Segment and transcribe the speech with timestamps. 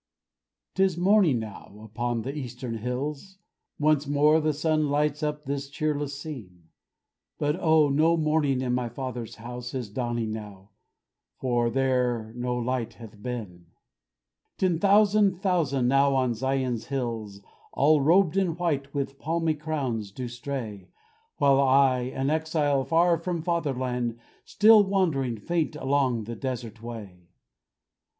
[0.73, 3.37] 'Tis morning now upon the eastern hills
[3.77, 6.69] Once more the sun lights up this cheerless scene;
[7.37, 10.71] But O, no morning in my Father's house Is dawning now,
[11.37, 13.67] for there no night hath been.
[14.57, 17.39] Ten thousand thousand now, on Zion's hills,
[17.71, 20.89] All robed in white, with palmy crowns, do stray,
[21.37, 27.27] While I, an exile, far from fatherland, Still wandering, faint along the desert way.